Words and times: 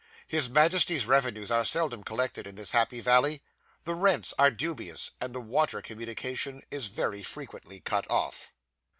His 0.25 0.49
Majesty's 0.49 1.05
revenues 1.05 1.51
are 1.51 1.63
seldom 1.63 2.01
collected 2.03 2.47
in 2.47 2.55
this 2.55 2.71
happy 2.71 3.01
valley; 3.01 3.43
the 3.83 3.93
rents 3.93 4.33
are 4.39 4.49
dubious; 4.49 5.11
and 5.21 5.31
the 5.31 5.39
water 5.39 5.79
communication 5.79 6.63
is 6.71 6.87
very 6.87 7.21
frequently 7.21 7.81
cut 7.81 8.09
off. 8.09 8.51